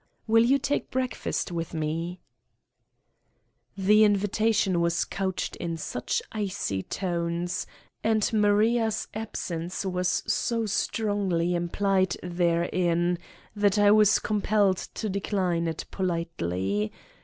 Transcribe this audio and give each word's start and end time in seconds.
Will 0.25 0.43
you 0.43 0.57
take 0.57 0.89
breakfast 0.89 1.51
with 1.51 1.75
met" 1.75 2.17
The 3.77 4.03
invitation 4.03 4.81
was 4.81 5.05
couched 5.05 5.55
in 5.57 5.77
such 5.77 6.23
icy 6.31 6.81
tones 6.81 7.67
and 8.03 8.27
Maria's 8.33 9.07
absence 9.13 9.85
was 9.85 10.23
so 10.25 10.65
strongly 10.65 11.53
implied 11.53 12.17
therein 12.23 13.19
that 13.55 13.77
I 13.77 13.91
was 13.91 14.17
compelled 14.17 14.77
to 14.95 15.07
decline 15.07 15.67
it 15.67 15.85
politely. 15.91 16.91